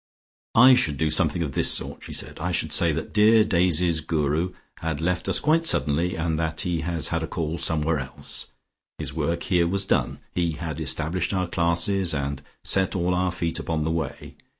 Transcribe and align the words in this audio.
"I 0.55 0.73
should 0.73 0.97
do 0.97 1.11
something 1.11 1.43
of 1.43 1.51
this 1.51 1.71
sort," 1.71 2.01
she 2.01 2.11
said. 2.11 2.39
"I 2.39 2.51
should 2.51 2.71
say 2.73 2.91
that 2.91 3.13
dear 3.13 3.43
Daisy's 3.43 4.01
Guru 4.01 4.51
had 4.79 4.99
left 4.99 5.29
us 5.29 5.39
quite 5.39 5.63
suddenly, 5.63 6.15
and 6.15 6.39
that 6.39 6.61
he 6.61 6.81
has 6.81 7.09
had 7.09 7.21
a 7.21 7.27
call 7.27 7.59
somewhere 7.59 7.99
else. 7.99 8.47
His 8.97 9.13
work 9.13 9.43
here 9.43 9.67
was 9.67 9.85
done; 9.85 10.17
he 10.33 10.53
had 10.53 10.81
established 10.81 11.35
our 11.35 11.45
classes, 11.45 12.15
and 12.15 12.41
set 12.63 12.95
all 12.95 13.13
our 13.13 13.31
feet 13.31 13.59
upon 13.59 13.83
the 13.83 13.91
Way. 13.91 14.37